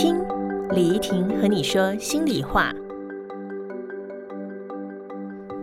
[0.00, 0.16] 听
[0.70, 2.72] 李怡婷和你说心里话。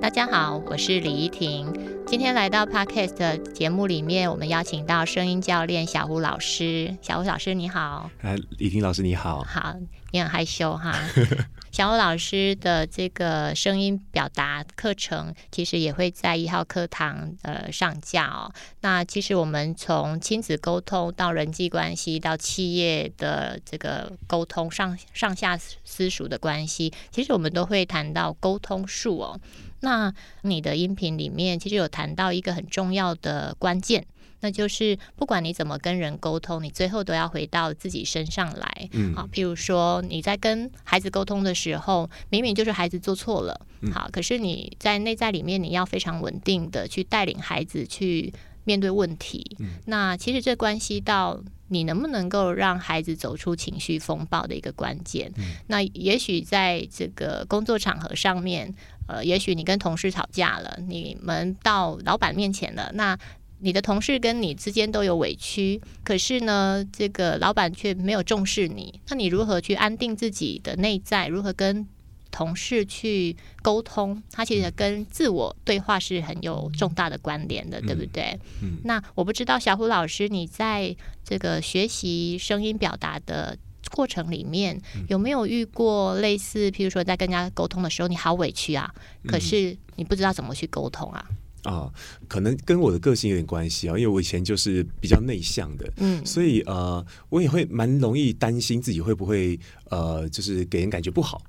[0.01, 1.71] 大家好，我是李怡婷。
[2.05, 6.97] 今天来到 Podcast 的节目里面，我们邀请到声音教练小胡老师。
[7.01, 9.73] 小胡老师你好，哎，李婷老师你好，好，
[10.11, 10.93] 你很害羞哈。
[11.75, 18.49] 小欧老师的这个声音表达课程，其实也会在一号课堂呃上架哦。
[18.79, 29.41] 那其实我们从亲子沟通到人际关系，到企业的这个沟通上上下私属的关系，其实我们都会谈到沟通术哦。
[29.81, 30.13] 那
[30.43, 34.05] 你的音频里面其实有谈到一个很重要的关键。
[34.45, 38.89] 那就是不管你怎么跟人沟通，你最后都要回到自己身上来。
[38.91, 43.59] 嗯，好，譬如说你在跟孩子沟通的时候，明明就是孩子做错了，
[43.91, 48.31] 好，可是你在内在里面你要非常稳定的去带领孩子去
[48.65, 49.57] 面对问题。
[49.85, 55.33] 那其实这关系到你能不能够让孩子走出情绪风暴的一个关键。
[55.65, 58.71] 那也许在这个工作场合上面，
[59.07, 63.17] 呃，也许你跟同事吵架了，你们到老板面前了，那。
[63.59, 68.99] 你的同事跟你之间都有委屈，可是呢，这个老板却没有重视你。
[69.09, 71.27] 那你如何去安定自己的内在？
[71.27, 71.87] 如何跟
[72.31, 74.21] 同事去沟通？
[74.31, 78.37] 它其实跟自我对话是很有重大的关联的，对不对？
[78.61, 78.77] 嗯。
[78.83, 83.57] 那我不知道小虎老师，你在这个学习声音表达的
[83.91, 88.93] 过程里面，有没有遇过类似，譬如说在跟人家沟通的时候，你好委屈啊，
[89.25, 91.25] 可是你不知道怎么去沟通啊？
[91.65, 91.91] 啊，
[92.27, 101.41] 可能跟我的个性有点关系啊，因为我以前就是比较内向的，嗯，所以呃，我也会蛮容易担心自己会不会呃，就是给人感觉不好。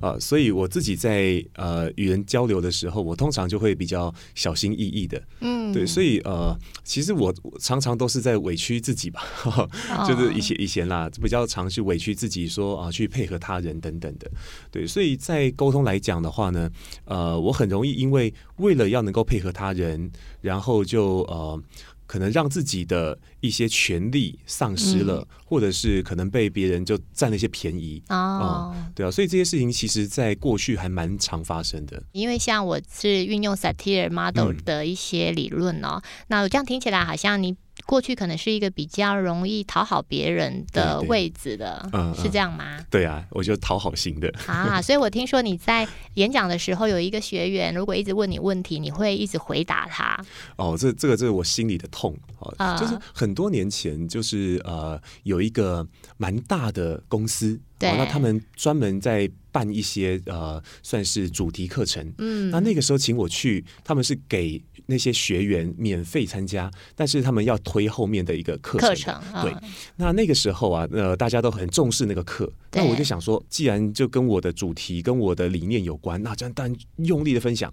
[0.00, 9.22] 啊，所以我自己在呃与人交流的时候，我通常就会比较小心翼翼的，嗯，对，所以呃，其实我常常都是在委屈自己吧，
[10.06, 14.30] 就是以前以前啦，比较常去委屈自己，说啊去配合他人等等的，
[14.70, 16.70] 对，所以在沟通来讲的话呢，
[17.04, 21.62] 呃，我很容易因为为了要能够配合他人，然后就呃。
[22.06, 32.02] 可能让自己的一些权利丧失了，或者是可能被别人就占了一些便宜哦，对啊，所以这些事情其实在过去还蛮常发生的。
[32.12, 37.56] 因为像我是运用 satire Model 的一些理论哦，那我这样听起来好像你。
[37.86, 42.84] 过去可能是一个比较容易讨好别人的位置的，嗯是这样吗？
[42.90, 44.82] 对啊，我就讨好型的啊。
[44.82, 50.18] 所以我听说你在演讲的时候，有一个学员如果一直问你问题，你会一直回答他。
[50.56, 52.16] 哦，这这个这是我心里的痛
[52.58, 52.76] 啊。
[52.76, 55.86] 就是很多年前，就是呃，有一个
[56.16, 57.58] 蛮大的公司。
[57.78, 62.10] 对，那他们专门在办一些呃，算是主题课程。
[62.16, 69.20] 嗯，那那个时候请我去，他们是给那些学员免费参加，但是他们要推后面的一个课程。
[69.42, 69.54] 对，
[69.96, 72.50] 那那个时候啊，呃，大家都很重视那个课。
[72.72, 77.72] 那我就想说，既然就跟我的主题、跟我的理念有关，那这样当然用力的分享。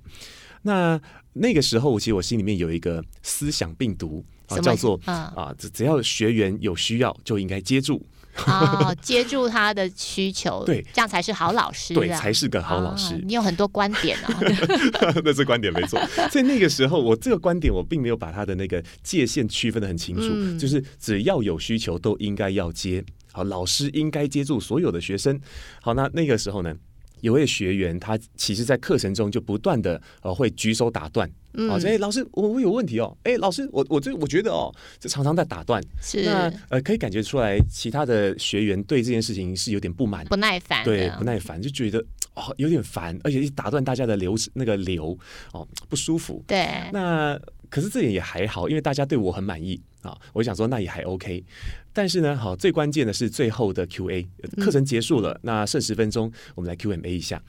[0.63, 1.00] 那
[1.34, 8.01] 那个时候，我其实我心里面有一个思想病毒啊，叫做啊，只只要学员有需要，就应该接住。
[8.45, 13.16] 哦，接住他的需求，对，这样才是好老师，对，才是个好老师。
[13.25, 14.39] 你有很多观点啊，
[15.23, 15.99] 那是观点没错。
[16.31, 23.03] 所以那个时候，我这个观点我并没有把他的那个界限区分的很清楚，就是只要有需求都应该要接。
[23.31, 25.39] 好，老师应该接住所有的学生。
[25.81, 26.75] 好，那那个时候呢？
[27.23, 31.25] 有位学员，他其实，在课程中就不断的呃会举手打断，
[31.69, 34.69] 啊，哎，老师，我我有问题哦，哎，老师，我我这我觉得哦，
[35.00, 36.23] 这常常在打断，是。
[36.23, 41.97] 那呃可以感觉出来，其他的学员对这件事情是有点不满，不耐烦，对，不耐烦，就觉得
[42.33, 45.17] 哦有点烦，而且一打断大家的流那个流
[45.53, 47.39] 哦不舒服，对，那
[47.69, 51.44] 可是这点也还好，因为大家对我很满意啊，我想说那也还 OK。
[51.91, 54.28] 但是呢，好，最关键的是最后的 Q&A，
[54.59, 57.41] 课程结束了，那剩十分钟，我们来 Q&A 一下。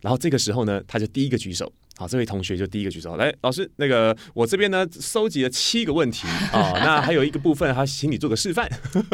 [0.00, 1.72] 然后这个时候呢，他就第一个举手。
[1.96, 8.68] 好，这位同学就第一个举手，来，老师，那个我这边呢收集了七个问题啊，那还有一个部分，他请你做个示范。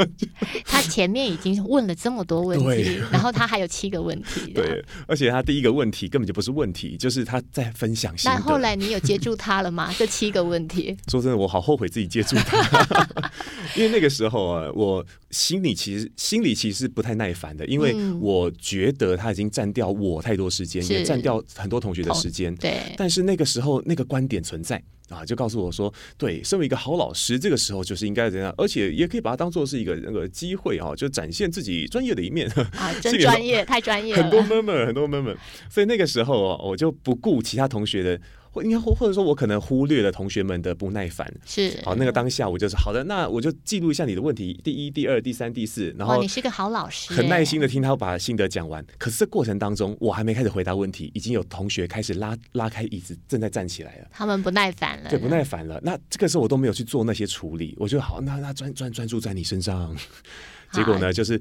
[0.65, 4.53] 他前面已经问了这么多问题，然后他还有七个问题。
[4.53, 8.15] 对，而且他第一个问题根本就不是问题，就是他在分享。
[8.25, 9.92] 那后来你有接住他了吗？
[9.98, 10.97] 这七个问题？
[11.10, 13.07] 说真的，我好后悔自己接住他，
[13.77, 22.54] 因为那个时候啊，我心里其实心里其实不太耐烦的，因为我觉得他已经占掉我太多时间，也占掉很多同学的时间。
[22.57, 22.95] 对。
[22.97, 32.48] 但是那个时候那个观点存在啊，就告诉我说，对，身为一个好老师，这个时候就是应该怎样，而且也可以把它当做是一个那个机会啊，就展现自己专业的一面。
[32.72, 35.36] 啊， 真专业，太专业，很多 murmur，很多 murmur，
[35.71, 48.84] 所以那个时候我就不顾其他同学的或应该或或者说我可能忽略了同学们的不耐烦，是好，那个当下我就是好的，那我就记录一下你的问题，第一、第二、第三、第四，然后你是个好老师，很耐心的听他把心得讲完。
[48.98, 54.09] 可是这过程当中，我还没开始回答问题，已经有同学开始拉拉开椅子，正在站起来了。
[54.10, 55.80] 他们不耐烦了，对，不耐烦了。
[55.83, 59.94] 那这个时候我都没有去做那些处理，我就好，那那专专专注在你身上。
[60.72, 61.41] 结果呢，就是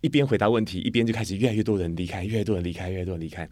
[0.00, 3.48] 一边回答问题，一边就开始越来越多人离开，越来越多人离开，越来越多人离开。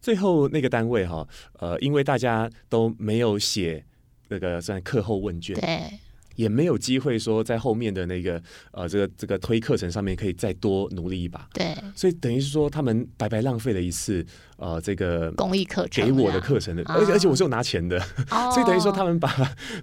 [0.00, 1.26] 最后那个单位哈，
[1.58, 3.84] 呃，因为大家都没有写
[4.28, 5.98] 那个算课后问卷，对。
[6.38, 8.40] 也没有机会说在后面的那个
[8.70, 14.24] 呃这个这个推课程上面可以再多努力一把，对，所以等于是说他们白白浪费了一次
[14.56, 17.98] 呃这个公益课程给我的课程的，而且而且我是有拿钱的，
[18.54, 19.28] 所以等于说他们把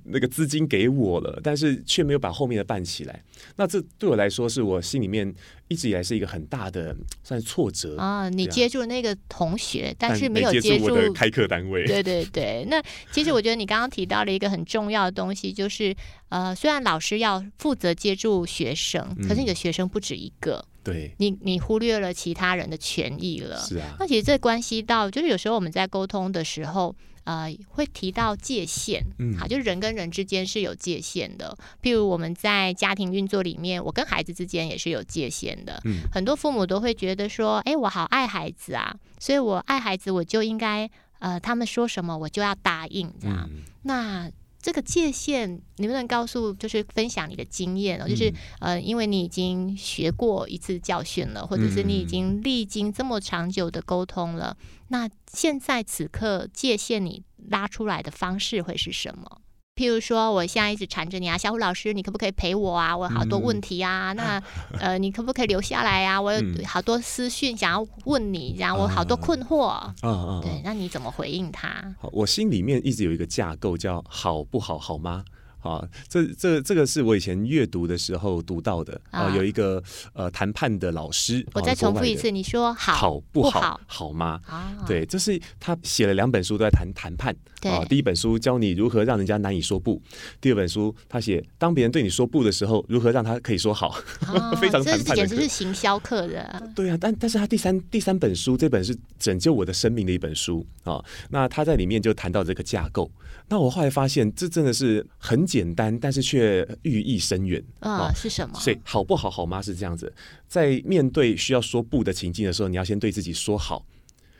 [0.05, 3.21] 那个资金给我了，但是却没有把后面的办起来。
[3.57, 5.35] 那这对我来说是我心里面
[5.67, 8.29] 一直以来是一个很大的算是挫折啊。
[8.29, 11.85] 你接触那个同学，但是没有接触我的开课单位。
[11.85, 12.81] 对对对，那
[13.11, 15.93] 其实我觉得你刚刚提到了一个很重要的东西，就是
[16.29, 16.45] 呃。
[16.45, 23.57] 呃，虽然老师要负责接住学生，可是你的学生不止一个，对，你你忽略了其他人的权益了。
[23.57, 26.95] 是啊，那其实这关系到，就是有时候我们在沟通的时候，
[27.25, 31.57] 呃，会提到界限，嗯，好，就是人跟人之间是有界限的。
[31.81, 35.81] 譬如我们在家庭运作里面，我跟孩子之间也是有界限的。
[35.85, 40.89] 嗯，很多父母都会觉得说，哎，我好爱孩子啊，所以我爱孩子，我就应该，
[41.19, 43.11] 呃，他们说什么我就要答应。
[43.19, 43.49] 这样。
[43.81, 44.31] 那
[44.61, 54.57] 这个界限，能不能告诉，就是分享你的经验哦，就是呃，因为你已经学过一次教训了，或者是你已经历经这么长久的沟通了，
[54.89, 59.41] 那现在此刻界限你拉出来的方式会是什么？
[59.75, 62.95] 譬如说，我现在一直缠着你啊，小虎老师，你可不可以陪我啊？
[62.95, 64.41] 我有好多问题啊，那
[64.79, 66.21] 呃，你可不可以留下来啊？
[66.21, 69.81] 我有好多私讯想要问你，然后我好多困惑。
[70.01, 71.93] 嗯嗯，对，那你怎么回应他？
[72.13, 74.79] 我心里面一直有一个架构，叫好不好？
[74.79, 75.25] 好吗？
[75.65, 79.81] 啊，这这这个是我以前阅读的时候读到的啊，有一个
[80.13, 83.79] 呃谈判的老师，我再重复一次，你说好不好？
[83.87, 84.39] 好吗？
[84.45, 87.83] 啊对，这是他写了两本书都在谈谈判啊。
[87.85, 89.99] 第一本书教你如何让人家难以说不，
[90.39, 93.89] 第二本书他写当别人对你说不的时候，如何让他可以说好，
[94.61, 96.71] 非常谈判简直是行销课的。
[96.75, 101.03] 对啊，但但是他第三第三本书这本是拯救我的生命的一本书啊。
[101.31, 103.09] 那他在里面就谈到这个架构。
[103.47, 108.11] 那我后来发现，这真的是很简单，但是却寓意深远啊！
[108.13, 108.59] 是什么？
[108.59, 109.29] 所以好不好？
[109.29, 109.61] 好吗？
[109.61, 110.11] 是这样子，
[110.47, 113.85] 在面对需要说不的情境的时候，你要先对自己说好。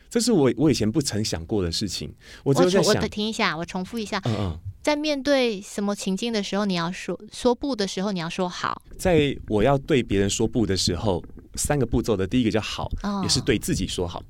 [0.09, 2.13] 这是我我以前不曾想过的事情。
[2.43, 4.21] 我就在想，听一下，我重复一下。
[4.25, 8.81] 嗯嗯，在面对什么情境的时候，你要说说不的时候，你要说好。
[8.97, 11.23] 在我要对别人说不的时候，
[11.55, 12.89] 三个步骤的第一个叫好，
[13.23, 14.21] 也是对自己说好。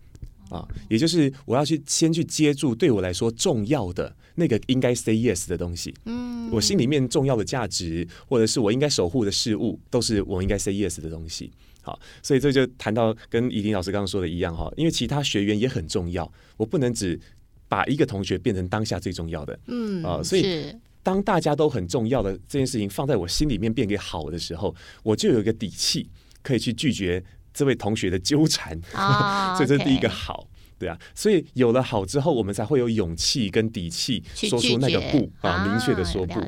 [0.50, 5.94] 啊，也就是我要去先去接住对我来说重要的那个应该 say yes 的东西。
[6.06, 11.51] 嗯，我心里面重要的价值，或者是我应该守护的事物，都是我应该 say yes 的东西。
[11.81, 17.19] 好，所以这就谈到跟怡婷老师刚刚说的一样哈，因为其他学员也很重要，我不能只
[17.68, 19.59] 把一个同学变成当下最重要的。
[19.68, 26.09] 嗯，啊，所以当大家都很重要的这件事情放在我心里面变给好的时候，我就有一个底气
[26.41, 27.24] 可以去拒绝。
[27.56, 28.80] 这位同学的纠缠，
[29.57, 30.46] 所以这是第一个好。
[30.77, 36.42] 对啊，所以有了好之后，我们才会有勇气跟底气说出那个不啊，明确的说不。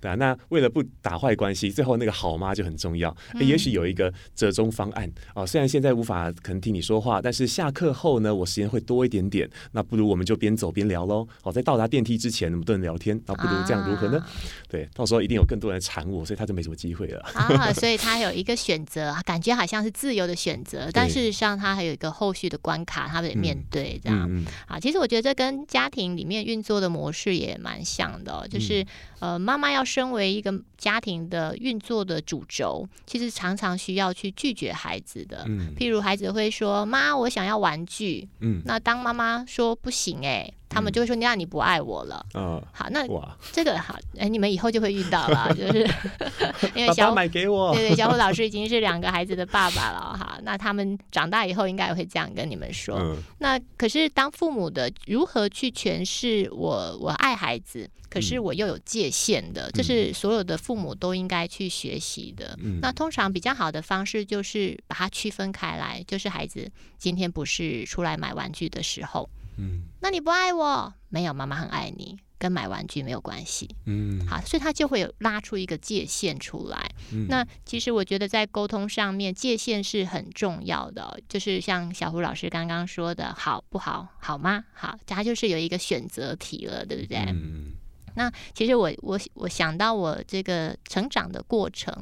[0.00, 3.14] 对啊，那为了不打坏关系，最后那个好吗就很重要。
[3.40, 9.48] 也许有一个折中方案啊，虽然现在无法可能听你说话，但是下课后呢，我时间会多一点点。
[9.72, 11.26] 那不如我们就边走边聊喽。
[11.40, 13.20] 好，在到达电梯之前，我们都能聊天。
[13.26, 14.24] 那不如这样如何呢？
[14.68, 17.20] 对，到时候一定有更多人缠我，所以他就没什么机会了。
[17.34, 23.58] 啊，所以他有一个选择，感觉好像是自由的选择， 但事实上他还有一个后续的关卡，他得面。
[23.72, 28.84] 对，这样啊，其实我觉得这跟家庭里面运作的模式也蛮像的，就是
[29.18, 35.46] 呃，妈妈要身为一个家庭的运作的主轴，其实常常需要去拒绝孩子的。
[35.76, 40.52] 譬如孩子会说：“妈，我想要玩具。”嗯，那当妈妈说不行，哎。
[40.74, 43.06] 他们就会说：“那你不爱我了。”嗯，好，那
[43.52, 45.86] 这个好，哎，你们以后就会遇到了，就是
[46.74, 50.31] 因为小买给我，对对，小虎老师已经是两个孩子的爸爸了哈。
[50.42, 53.16] 那他们长大以后应该也会这样跟你们说。
[53.38, 62.58] 那可是当父母的如何去诠释我我爱孩子，可是我又有界限的，这是所有的父母都应该去学习的。
[62.80, 69.28] 那通常比较好的方式就是把它区分开来，就是孩子今天不是出来买玩具的时候。
[69.58, 70.92] 嗯，那你不爱我？
[71.08, 72.18] 没有，妈妈很爱你。
[72.42, 73.68] 跟买玩具没有关系。
[73.86, 76.90] 嗯，好，所以他就会有拉出一个界限出来。
[77.28, 81.20] 那其实我觉得在沟通上面，界限是很重要的。
[81.28, 84.08] 就是像小胡老师刚刚说的，好不好？
[84.18, 84.64] 好吗？
[84.74, 87.18] 好，他就是有一个选择题了，对不对？
[87.28, 87.74] 嗯。
[88.14, 91.96] 那其实我我我想到我这个成长的过程，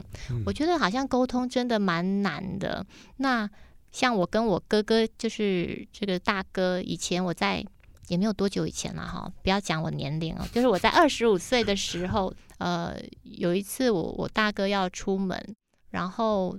[0.47, 2.85] 我觉得好像沟通真的蛮难的。
[3.19, 3.49] 那
[3.93, 7.63] 像我跟我哥哥，就是这个大哥，以前我在
[8.11, 15.57] 也没有多久以前了哈，不要讲我年龄哦，就是我在二十五岁的时候，呃，有一次我我大哥要出门，
[15.91, 16.59] 然后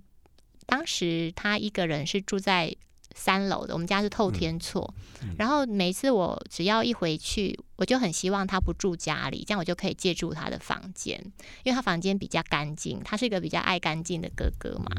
[0.65, 2.75] 当时他一个人是住在。
[3.13, 4.93] 三楼的，我们家是透天厝，
[5.37, 11.19] 然后每次我只要一回去，我就很希望他不住家里，这样我就可以借住他的房间，
[11.63, 14.89] 因为他房间比较干净，他是一个比较爱干净的哥哥嘛。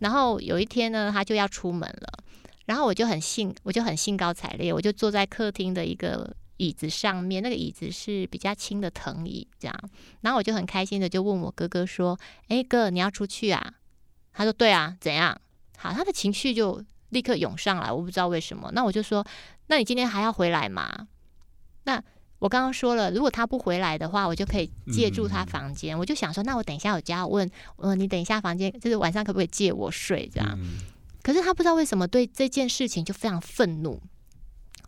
[0.00, 2.18] 然后有一天呢，他就要出门了，
[2.66, 9.90] 然后我就很兴，我就很兴高采烈，我就坐在客厅的一个椅子上面，那个椅子是比较轻的藤椅，这样，
[10.20, 13.74] 然后我就很开心的就问我哥哥说：“哎哥，你要出去啊？”
[14.32, 15.40] 他说：“对啊，怎样？”
[15.76, 16.82] 好，他的情绪就。
[17.12, 18.70] 立刻涌上来，我不知道为什么。
[18.72, 19.22] 那我就说，
[19.66, 21.08] 那你今天还要回来吗？
[21.84, 22.02] 那
[22.38, 25.98] 我刚刚说了，如果他不回来的话，我就可以借住他房间。
[25.98, 30.26] 我就想说，那我等一下有家问，呃，你等一下房间，就是晚上可不可以借我睡？
[30.32, 30.58] 这样。
[31.22, 34.00] 可是他不知道为什么对这件事情就非常愤怒。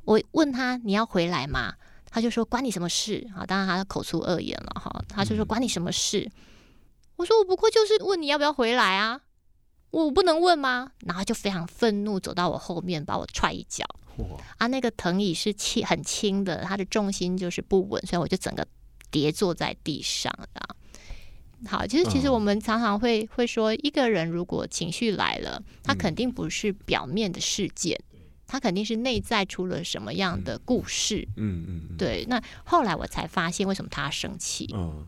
[0.05, 1.75] 我问他你要回来吗？
[2.11, 3.47] 他就说关你什么事啊？
[3.47, 5.05] 当然他口出恶言了哈。
[5.09, 6.31] 他就说关你什么事？
[7.17, 9.21] 我说我不过就是问你要不要回来啊。
[9.91, 10.91] 我不能问吗？
[11.07, 13.85] 然后就非常愤怒，走到我后面，把我踹一脚。
[14.59, 18.67] 啊，那个藤椅是轻很轻的，它的重心就是不稳，所以我就整个
[19.11, 20.75] 跌坐在地上啊。
[21.67, 27.99] 好，其实其实我们常常会会说，一个人如果情绪来了，他肯定不是表面的事件，
[28.47, 31.27] 他肯定是内在出了什么样的故事。
[31.37, 32.25] 嗯嗯，对。
[32.29, 34.69] 那后来我才发现，为什么他生气？
[34.75, 35.07] 嗯。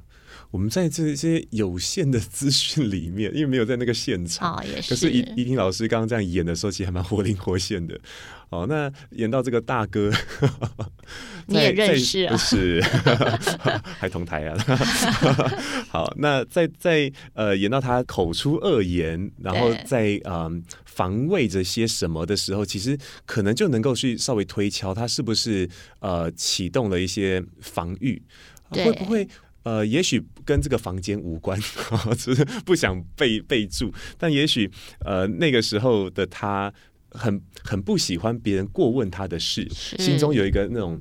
[0.56, 4.56] 我们在这些有限的资讯里面，因为没有在那个现场，
[4.88, 8.00] 可是怡怡婷老师刚刚这样演的时候，其实还蛮活灵活现的。
[8.48, 10.10] 哦，那演到这个大哥，
[11.44, 12.34] 你也认识啊？
[12.38, 12.80] 是，
[14.00, 14.56] 还同台啊？
[15.92, 22.96] 好，那在在呃演到他口出恶言，然后在嗯防卫着些什么的时候，其实
[23.26, 25.68] 可能就能够去稍微推敲他是不是
[26.00, 28.22] 呃启动了一些防御，
[28.70, 29.28] 会不会？
[29.66, 31.60] 呃，也许跟这个房间无关，
[32.16, 33.92] 只是不想被被住。
[34.16, 34.70] 但也许，
[35.04, 36.72] 呃，那个时候的他
[37.10, 39.68] 很很不喜欢别人过问他的事，
[39.98, 41.00] 心中有一个那种。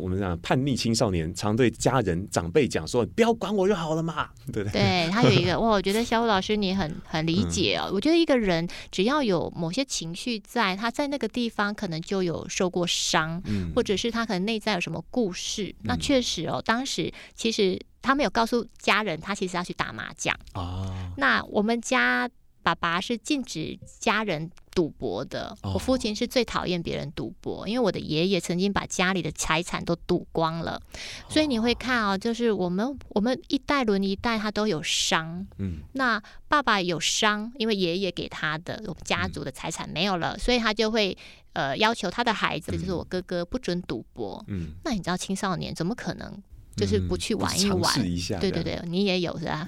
[0.00, 7.90] 我们讲叛逆青少年，常对家人长辈讲说：“不要管我就好了嘛，对不 对？”对他有一个 哇，我觉得小虎老师你很很理解哦。
[7.92, 13.42] 我觉得一个人只要有某些情绪在，他在那个地方可能就有受过伤，
[13.74, 15.74] 或者是他可能内在有什么故事。
[15.82, 20.34] 那确实哦，当时其实他没有告诉家人，他其实要去打麻将。
[20.52, 21.12] 啊。
[21.16, 22.30] 那我们家。
[22.66, 30.82] 爸爸是禁止家人赌博的，我父亲是最讨厌别人赌博，因为我的爷爷曾经把家里的财产都赌光了，
[31.28, 41.16] 所以你会看哦，就是我们我们一代轮一代，他都有伤，嗯，那爸爸有伤，因为爷爷给他的我们家族的财产没有了，所以他就会
[41.52, 46.42] 呃要求他的孩子，就是我哥哥不准赌博，嗯，那你知道青少年怎么可能？
[46.76, 47.94] 就是不去玩一玩，
[48.38, 49.66] 对对对，你也有是吧？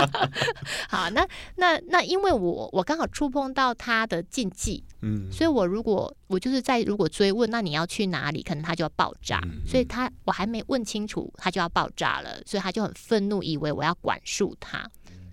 [0.88, 14.88] 好，那那那，因为我我刚好触碰到他的禁忌，嗯，所以我如果我就是在如果追问，那你要去哪里，可能他就要爆炸，所以他我还没问清楚，他就要爆炸了，所以他就很愤怒，以为我要管束他。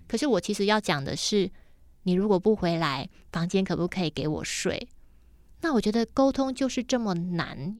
[0.08, 1.48] 可是我其实要讲的是，
[2.02, 4.88] 你如果不回来，房间可不可以给我睡？
[5.60, 7.76] 那我觉得沟通就是这么难。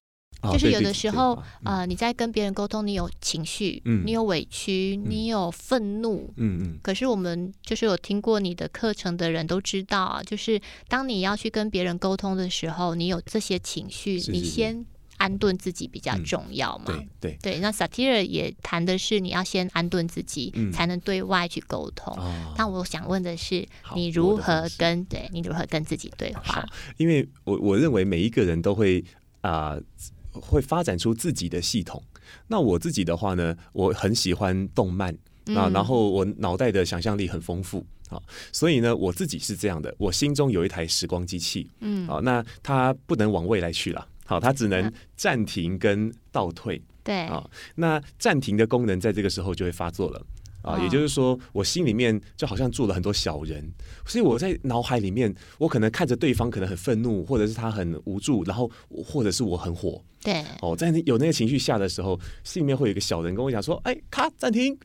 [0.53, 6.79] 就是有的时候，呃，你在跟别人沟通，你有情绪，你有委屈，你有愤怒，嗯嗯。
[6.81, 16.85] 可是我们就是有听过你的课程的人都知道啊，就是当你要去跟别人沟通的时候，你有这些情绪，你先安顿自己比较重要嘛。
[16.87, 17.59] 对对对。
[17.59, 22.17] 那萨提尔也谈的是，你要先安顿自己，才能对外去沟通。
[22.57, 23.67] 那我想问的是，
[23.97, 26.65] 你如何跟对你如何跟自己对话？
[26.97, 29.05] 因为我我认为每一个人都会
[29.41, 29.77] 啊。
[30.41, 32.03] 会发展出自己的系统。
[32.47, 35.13] 那我自己的话呢，我很喜欢动漫
[35.55, 38.21] 啊，然后我脑袋的想象力很丰富啊，
[38.53, 50.27] 所以呢，我自己是这样的，我心中有一台时光机器，嗯，好，那它不能往未来去了，好，它只能暂停跟倒退，对，啊，那暂停的功能在这个时候就会发作了。
[50.61, 53.65] 啊，也就是说，我心里面就好像住了很多小人，
[54.05, 64.77] 所以我在脑海里面，我可能看着对方可能很愤怒，或者是他很无助，然后或者是我很火，对，哦，在有那个情绪下的时候，心里面会有一个小人跟我讲说：“哎，咔，暂停，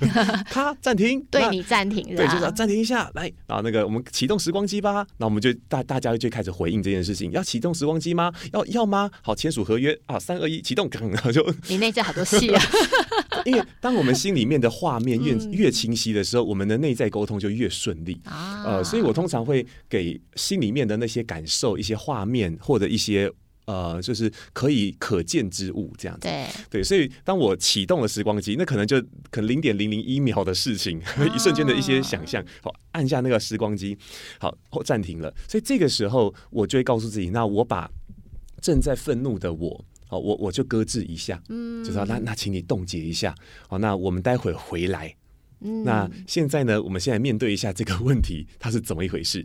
[0.50, 8.32] 咔，暂停，对你暂停，对，就是暂停一下，来，然后那个我们启动时光机吧，那我们就大大家就开始回应这件事情，要启动时光机吗？
[8.52, 9.10] 要要吗？
[9.22, 9.98] 好，签署合约。
[10.06, 12.62] 啊，三二一，启动，然 后就 你内在好多戏啊。
[13.44, 18.20] 因为当我们心里面的画面越越清晰的时候，我们的内在沟通就越顺利。
[18.24, 18.62] 啊。
[18.64, 23.30] 呃，所以我通常会给心里面的那些感受一些画面或者一些
[23.64, 26.22] 呃，就是可以可见之物这样子。
[26.22, 29.00] 对对，所以当我启动了时光机，那可能就
[29.30, 31.00] 可能零点零零一秒的事情，
[31.34, 33.96] 一瞬间的一些想象，好按下那个时光机，
[34.38, 35.32] 好暂停了。
[35.48, 37.90] 所以这个时候我就会告诉自己，那我把
[38.60, 39.84] 正在愤怒的我。
[40.08, 43.34] 好，我我就搁置一下，嗯，就说那那请你冻结一下，
[43.66, 45.16] 好，那我们待会回来，
[45.60, 49.42] 嗯，那现在呢，我们现在面对一下这个问题，它是怎么一回事？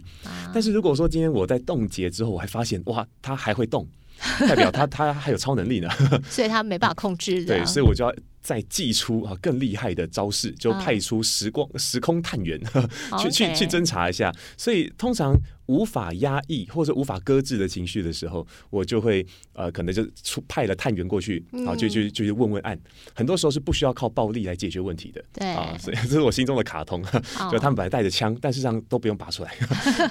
[0.54, 3.88] 但是如果说今天我在冻结之后，我还发现哇，它还会动，
[4.40, 5.90] 代表他他还有超能力呢，
[6.30, 8.14] 所以他没办法控制，对，所以我就要。
[8.48, 12.58] 再祭出啊更厉害的招式，就派出时光时空探员
[13.20, 14.34] 去去去侦查一下。
[14.56, 15.36] 所以通常
[15.66, 22.80] 无法压抑或者无法搁置的情绪的时候，我就会呃可能就出派了探员过去啊，就就就去问问案。
[23.14, 27.04] 很多时候是不需要靠暴力来解决问题的，对啊，所以这是我心中的卡通。
[27.52, 29.54] 就他们本来带着枪，但事实上都不用拔出来。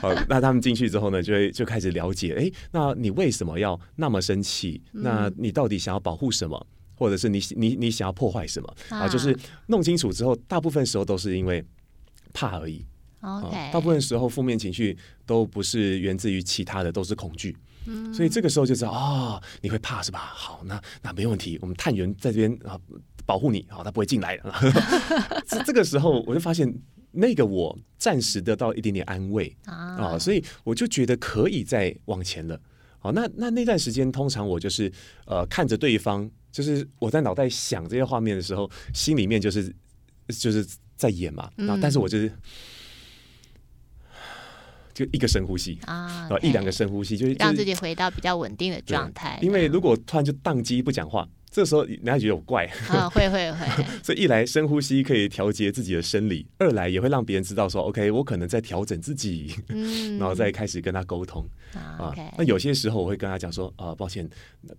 [0.02, 4.82] 好， 那他们进去之后呢，就会就开始了解，哎，那你为什么要那么生气？
[4.92, 6.66] 那你到底想要保护什么？
[6.96, 9.06] 或者是你你你想要破坏什么啊？
[9.06, 11.64] 就是弄清楚之后，大部分时候都是因为
[12.32, 12.84] 怕而已。
[13.20, 17.56] OK，大部分时候负面情绪都不是源自于其他的，都是恐惧。
[17.86, 20.18] 嗯，所以这个时候就知道啊，你会怕是吧？
[20.18, 22.78] 好，那那没问题，我们探员在这边啊
[23.24, 24.38] 保护你，好，他不会进来。
[25.48, 26.72] 这这个时候我就发现，
[27.12, 32.60] 那个我暂时得到一点点安慰啊，所以我就觉得可以再往前了。
[32.98, 34.92] 好，那那那段时间，通常我就是
[35.24, 36.30] 呃看着对方。
[36.56, 39.70] 就是我在脑袋想这些画面的时候，心里面就是
[40.28, 41.50] 就是在演嘛。
[41.54, 42.32] 然后，但是我就是
[44.94, 49.38] 就一个深呼吸啊，一两个深呼吸，就是让自己回到比较稳定的状态。
[49.42, 51.28] 因为如果突然就宕机不讲话。
[51.50, 53.84] 这时候人家觉得我怪啊，会会会。
[54.02, 62.14] 所以一来深呼吸可以调节自己的生理，二来也会让别人知道说，OK，我可能在调整自己，嗯， 然后再开始跟他沟通啊。
[62.36, 64.28] 那有些时候我会跟他讲说，啊，抱歉，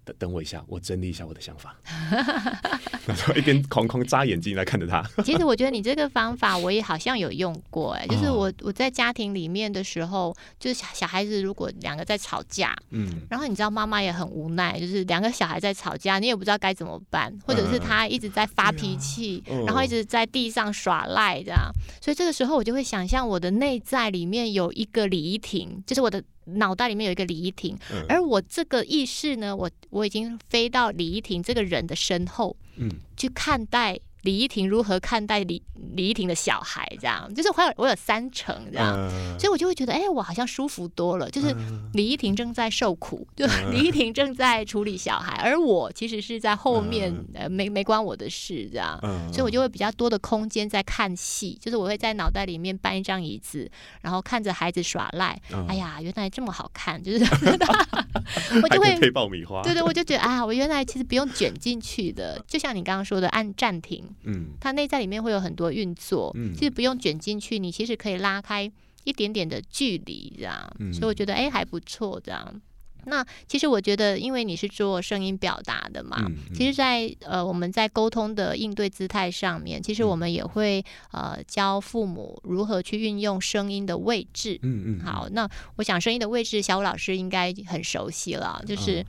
[0.06, 1.76] 等等我一下，我整理一下我的想法。
[3.08, 5.02] 然后一边狂狂眨眼睛来看着他。
[5.24, 16.68] 其实我觉得你这个方法我也好像有用过，哎，就是我我在家庭里面的时候，就是小孩子如果两个在吵架，嗯，然后你知道妈妈也很无奈，就是两个小孩在吵架，你也不知道该。
[16.68, 17.34] 该怎么办？
[17.46, 21.72] 或者是他一直在发脾气，然后一直在地上耍赖，这样。
[22.02, 26.22] 所以这个时候，我就会想象我的内在里面有一个李依婷，就是我的
[26.58, 27.78] 脑袋里面有一个李依婷，
[28.10, 33.98] 而我这个意识呢，我我已经飞到李依婷这个人的身后，嗯，去看待。
[34.28, 35.64] 李依婷如何看待李
[35.96, 36.86] 李依婷的小孩？
[37.00, 38.94] 这样就是我有我有三成这样，
[39.40, 41.30] 所以我就会觉得，哎，我好像舒服多了。
[41.30, 41.56] 就是
[41.94, 49.00] 李依婷正在受苦，就 李依婷正在处理小孩，而我其实是在后面，呃，没没关我的事这样。
[49.32, 55.40] 所以我就会比较多的空间在看戏，就是我会在脑袋里面搬一张椅子，然后看着孩子耍赖。
[55.70, 57.24] 哎呀，原来这么好看，就是
[58.62, 59.62] 我就会配爆米花。
[59.64, 64.04] 对对，我就觉得啊，我原来其实不用卷进去的，就像你刚刚说的，按暂停。
[64.24, 68.72] 嗯，它内在里面会有很多运作，嗯，其实不用卷进去，你其实可以拉开
[69.04, 72.62] 一点点的距离，这样，所以我觉得哎还不错，这样。
[73.06, 84.60] 那其实我觉得，因为你是做声音表达的嘛，其实，在呃我们在沟通的应对姿态上面，其实我们也会呃教父母如何去运用声音的位置。
[84.62, 85.06] 嗯嗯。
[85.06, 89.06] 好，那我想声音的位置，小吴老师应该很熟悉了，就是。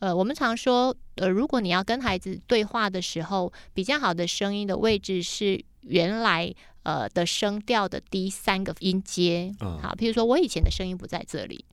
[0.00, 9.52] 呃，我们常说，呃，如果你要跟孩子对话的时候，比较好的声音的位置是原来呃的声调的第三个音阶。
[9.58, 11.64] 好，譬如说我以前的声音不在这里。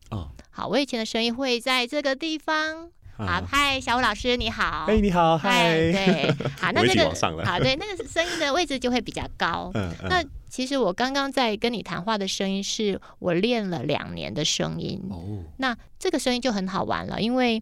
[0.49, 2.89] 好，我以前的声音会在这个地方。
[3.15, 4.85] 好，嗨，小吴老师，你好。
[4.87, 5.73] 哎，你好，嗨。
[5.75, 7.05] 对， 好，那那个
[7.45, 9.69] 好，对，那个声音的位置就会比较高。
[9.75, 10.09] 嗯嗯。
[10.09, 14.99] 那其实我刚刚在跟你谈话的声音，是我练了两年的声音。
[15.11, 15.43] 哦。
[15.57, 17.61] 那这个声音就很好玩了，因为。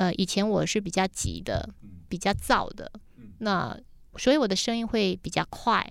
[0.00, 1.68] 呃，以前我是比较急的，
[2.08, 2.90] 比较燥的，
[3.36, 3.78] 那
[4.16, 5.86] 所以我的声音会比较快。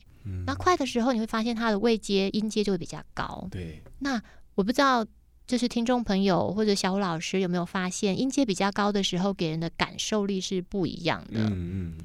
[0.48, 3.48] 那快的时候，你会发现它的位阶音阶就会比较高。
[3.52, 3.84] 对。
[4.00, 4.20] 那
[4.56, 5.06] 我不知道，
[5.46, 11.42] 就是听众朋友或者小虎老师有没有发现，音阶比较高的时候，给人的感受力是不一样的。
[11.42, 11.98] 嗯嗯。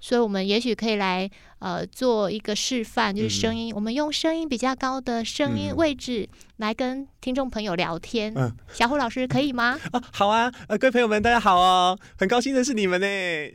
[0.00, 1.28] 所以我们也许可以来
[1.58, 6.28] 呃做一个示范，就是声音，我们用声音比较高的声音位置
[6.58, 8.32] 来跟听众朋友聊天。
[8.36, 9.78] 嗯，小虎老师可以吗？
[9.92, 13.06] 啊，好啊，呃，各位朋友们，大家好哦，很高兴认识你们呢。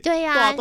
[0.02, 0.52] 对呀，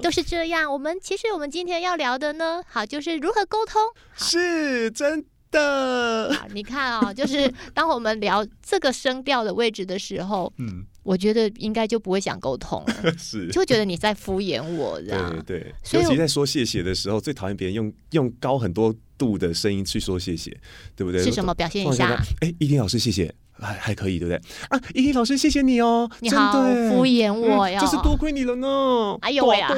[0.00, 0.72] 都是这样。
[0.72, 3.82] 我们其实我们今天要聊的呢，好，就是如何沟通。
[4.14, 5.26] 是真。
[5.56, 15.74] 的， 你看啊，就是当我们聊这个声调的位置的时候，嗯，我觉得应该就不会想沟通了， 是，就觉得你在敷衍我， 对对对。
[15.92, 20.56] 尤其在说谢谢的时候，最讨厌别人用用高很多度的声音去说谢谢，
[20.94, 21.22] 对不对？
[21.22, 22.22] 是什么表现一下？
[22.40, 24.40] 哎，依婷老师，谢谢，还还可以，对不对？
[24.68, 26.52] 啊，依婷老师，谢谢你哦，你好
[26.90, 29.16] 敷衍我呀，就是多亏你了呢。
[29.22, 29.70] 哎呦呀！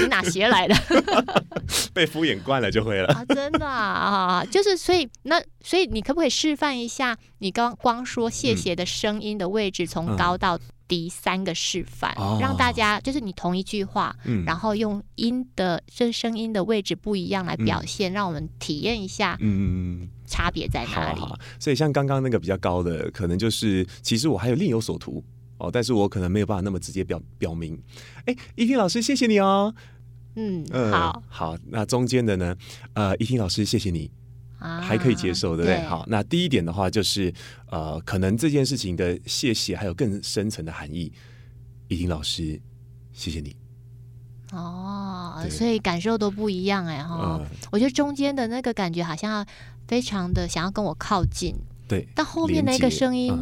[0.00, 0.74] 你哪学来的？
[1.92, 3.24] 被敷衍惯了就会了啊！
[3.26, 7.16] 真的啊，就是所以那所以你可不可以示范一下？
[7.38, 21.20] 你刚光说谢谢的声音的位置从高到低三个示范，让大家就是你同一句话，然后用音的这声音的位置不一样来表现，让我们体验一下，嗯，差别在哪里？
[21.58, 25.22] 所以像刚刚那个比较高的，可能就是其实我还有另有所图。
[25.58, 27.80] 哦，但是我可能没有办法那么直接表表明。
[28.26, 29.74] 哎，依婷老师，谢谢你哦。
[30.36, 31.56] 嗯，好，好。
[31.66, 32.56] 那中间的呢？
[32.94, 34.10] 呃，依婷老师，谢谢你，
[34.58, 35.80] 还可以接受，对不对？
[35.82, 37.32] 好，那第一点的话就是，
[37.70, 41.12] 呃，可能这件事情的谢谢还有更深层的含义。
[41.86, 42.60] 依婷老师，
[43.12, 43.54] 谢谢你。
[44.50, 47.40] 哦，所以感受都不一样哎哈。
[47.70, 49.46] 我觉得中间的那个感觉好像
[49.86, 51.54] 非常的想要跟我靠近，
[51.86, 52.08] 对。
[52.14, 53.32] 但后面那个声音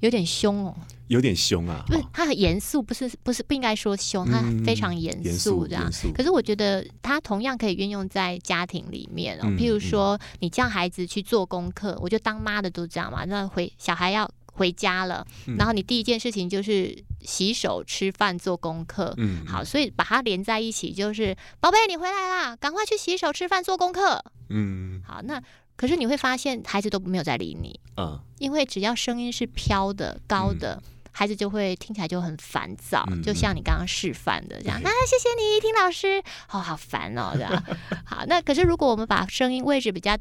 [0.00, 0.76] 有点凶哦。
[1.14, 5.88] 有点凶啊，不是他很严肃，不是不是不应该说凶，他非常严肃这样。
[6.12, 13.24] 可是我觉得他同样可以运用在家庭里面哦，譬如说你叫孩子去做功课，我觉得当妈的都这样嘛。
[13.24, 15.24] 那回小孩要回家了，
[15.56, 19.14] 然后你第一件事情就是洗手、吃饭、做功课。
[19.16, 24.24] 嗯，好，所以把它连在一起，就是宝贝，你回来啦，赶快去洗手、吃饭、做功课。
[24.48, 25.40] 嗯，好，那。
[25.76, 30.80] 可是你会发现，孩子都没有在理你，嗯，因为只要声音是飘的、高的，
[31.16, 34.80] 孩子就会听起来就很烦躁，就像你刚刚示范的这样。
[34.82, 37.64] 那谢谢你，听老师，哦，好烦哦，这样。
[38.04, 40.18] 好，那可是如果我们把声音位置比较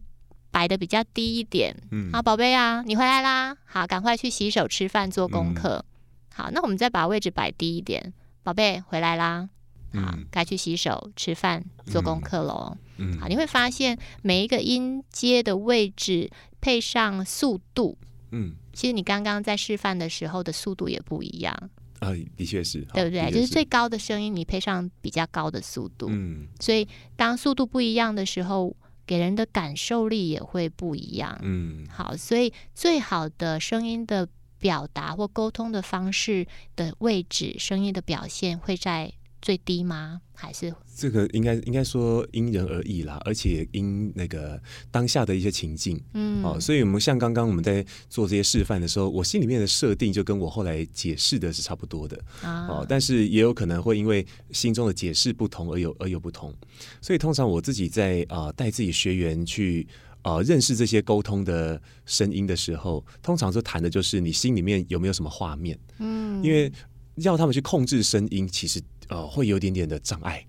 [0.51, 5.83] 摆的比较低一点，嗯，好，宝贝啊，你回来啦，好，赶快去洗手、吃饭、做功课。
[6.31, 9.49] 好，那我们再把位置摆低一点，宝贝回来啦。
[9.95, 12.77] 好，该去洗手、吃饭、做功课喽。
[12.97, 16.29] 嗯，好，你会发现每一个音阶的位置
[16.61, 17.97] 配上速度，
[18.33, 21.55] 嗯，其实你刚刚在示范的时候的速度也不一样。
[21.99, 23.31] 啊，的确是，对不对？
[23.31, 31.39] 就是最高的声音，你配上比较高的速度，嗯，所以当速度不一样的时候，给人的感受力也会不一样。
[31.43, 34.27] 嗯，好，所以最好的声音的
[34.59, 39.13] 表达或沟通的方式的位置，声音的表现会在。
[39.43, 40.21] 最低吗？
[40.33, 40.73] 还是？
[40.95, 52.17] 这个应该应该说因人而异啦，而且因那个当下的一些情境，嗯，哦，所以我们像刚刚我们在做这些示范的时候，我心里面的设定就跟我后来解释的是差不多的。
[52.41, 56.55] 啊，哦，但是也有可能会因为心中的解释不同而有而有不同，
[57.01, 59.85] 所以通常我自己在啊带自己学员去
[60.21, 66.71] 啊认识这些沟通的声音的时候，通常就谈的就是你心里面有没有什么画面，嗯，因为
[67.17, 68.81] 要他们去控制声音，其实。
[69.07, 70.45] 呃，会有点点的障碍，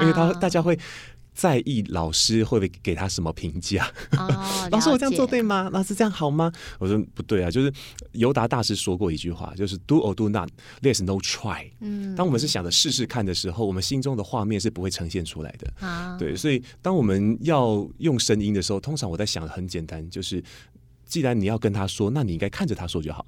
[0.00, 0.78] 因为他大家会
[1.34, 3.90] 在意老师会不会给他什么评价。
[4.70, 5.70] 老师，我这样做对吗？
[5.72, 6.52] 老师这样好吗？
[6.78, 7.72] 我说不对啊，就是
[8.12, 11.70] 尤达大师说过一句话，就是 “do or do not”，there's no try。
[11.80, 15.86] 嗯，当我们是想着试试看的时候，我们心中的画面是不会呈现出来的。
[15.86, 20.42] 啊，对，所以当我们要用声音的时候，通常我在想很简单，就是
[21.06, 23.24] 既然你要跟他说，那你应该看着他说就好。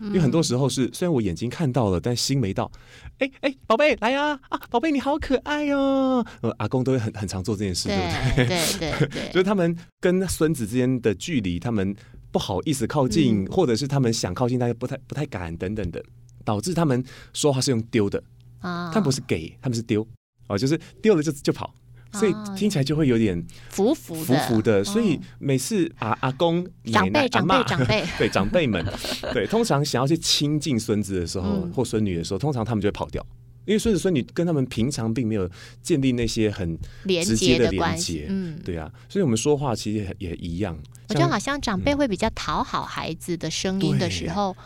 [0.00, 2.70] 因为很多时候是，虽然我眼睛看到了，但心没到。
[3.18, 4.38] 哎哎，宝贝来呀！
[4.48, 6.24] 啊，宝贝你好可爱哟！
[6.40, 8.46] 呃，阿公都会很很常做这件事，对不对？
[8.46, 11.94] 对对对， 就是他们跟孙子之间的距离，他们
[12.30, 16.02] 不好意思靠近，或者是他们想靠近，但是不太不太敢等等的，
[16.44, 18.22] 导致他们说话是用丢的
[18.60, 20.06] 啊，他们不是给，他们是丢
[20.46, 21.74] 哦，就是丢了就就跑。
[22.18, 28.84] 所以听起来就会有点浮浮浮浮的，所以每次阿阿公、长辈、长辈、长辈， 对长辈们，
[29.32, 33.24] 对，通常想要去亲近孙子的时候或孙女的时候，通常他们就会跑掉，
[33.66, 35.48] 因为孙子孙女跟他们平常并没有
[35.82, 36.76] 建立那些很
[37.24, 40.76] 直接的连接，嗯，对啊，所以我们说话其实也一样。
[41.08, 44.56] 我觉得好像长辈会比较讨好孩子的声音的时候，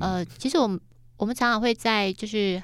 [0.00, 0.80] 呃，其实我们
[1.16, 2.62] 我们常常会在就是。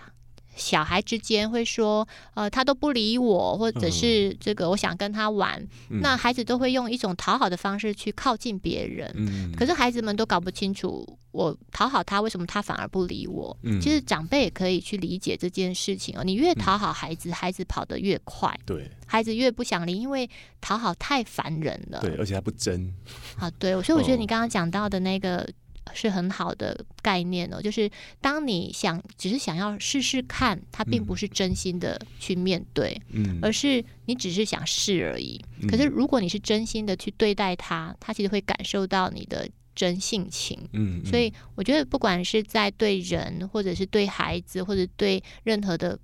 [0.59, 9.11] 小孩之间会说，呃，他都不理我，或者是这个我想跟他玩，那孩子都会用一种讨好的方式去靠近别人。
[9.17, 13.57] 嗯，可是孩子们都搞不清楚，我讨好他，为什么他反而不理我？
[13.63, 16.25] 嗯，其实长辈也可以去理解这件事情哦。
[16.25, 18.53] 你越讨好孩子，孩子跑得越快。
[18.67, 20.29] 对，孩子越不想理，因为
[20.61, 22.01] 讨好太烦人了。
[22.01, 22.93] 对，而且还不争。
[23.39, 25.49] 啊，对，所以我觉得你刚刚讲到的那个。
[25.95, 35.41] 是很好的概念哦，就是当你想只是想要试试看，他并不是真心的去面对，嗯，而是你只是想试而已。
[35.69, 41.05] 可是如果你是真心的去对待他，他其实会感受到你的真性情，嗯。
[41.05, 45.99] 所以我觉得，不管是在对人，或者是对孩子，或者对任何的。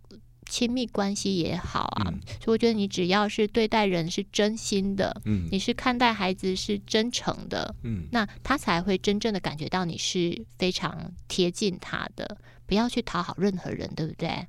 [0.49, 12.37] 亲密关系也好啊，所以我觉得你只要是对待人是真心的，嗯，你是看待孩子是真诚的，嗯，那他才会真正的感觉到你是非常贴近他的。
[12.67, 14.47] 不要去讨好任何人，对不对？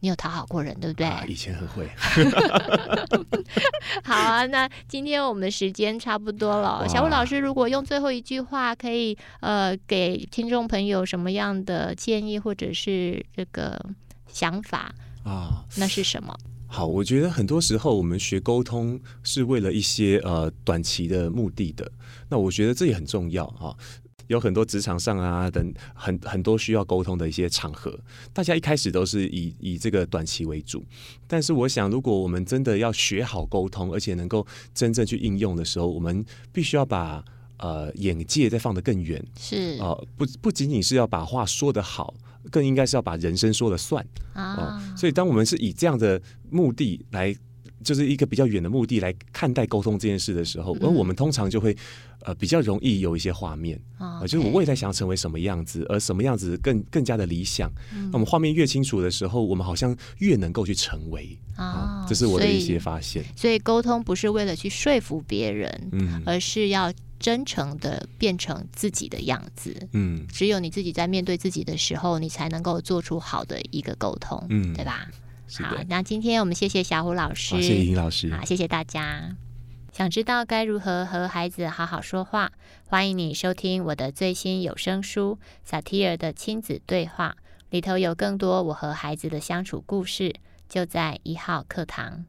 [0.00, 1.08] 你有讨好过人，对不对？
[1.28, 1.88] 以前很会。
[4.02, 6.86] 好啊，那今天我们的时间差不多了。
[6.88, 13.76] 小吴老师，如果用最后一句话，可以呃给听众朋友什么样的建议，或者是这个
[14.28, 14.94] 想法？
[15.28, 16.34] 啊，那是什么？
[16.66, 21.90] 好，我觉得很多时候我们学沟通是为了一些呃短期的目的的。
[22.28, 23.74] 那我觉得这也很重要啊。
[24.26, 27.98] 有很多职场上啊等很很多需要沟通的一些场合，
[28.34, 30.84] 大家一开始都是以以这个短期为主。
[31.26, 37.24] 但是我想，如果我们真的要学好沟通，而且能够真正去应用的时候，我们必须要把
[37.56, 39.24] 呃眼界再放得更远。
[39.38, 42.12] 是啊，不不仅仅是要把话说得好。
[42.50, 44.80] 更应该是要把人生说了算啊！
[44.96, 47.34] 所以，当我们是以这样的目的来，
[47.82, 51.76] 就是一个比较远的目的来看待沟通这件事的时候，而我们通常就会
[52.22, 57.70] 呃比较容易有一些画面啊，就是我未来想要成为什么样子，而什么样子更更加的理想。
[57.92, 62.04] 那我们画面越清楚的时候，我们好像越能够去成为啊。
[62.08, 63.24] 这是我的一些发现。
[63.36, 66.92] 所以，沟通不是为了去说服别人，嗯，而是要。
[67.20, 75.10] 真诚的变成自己的样子，嗯，只有你自己在面对自己的时候，你才能够做出好的一个沟通，嗯，对吧？
[75.62, 79.36] 好，那今天我们谢谢小虎老师，谢谢尹老师，好，谢谢大家。
[79.92, 82.52] 想知道该如何和孩子好好说话，
[82.86, 87.36] 欢迎你收听我的最新有声书《萨提尔的亲子对话》，
[87.70, 90.34] 里头有更多我和孩子的相处故事，
[90.68, 92.26] 就在一号课堂。